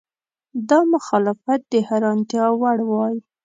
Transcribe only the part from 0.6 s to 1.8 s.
دا مخالفت د